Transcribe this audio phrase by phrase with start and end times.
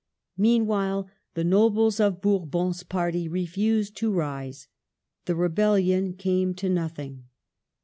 [0.39, 4.67] Meanwhile the nobles of Bourbon's party refused to rise.
[5.25, 7.25] The rebellion came to nothing.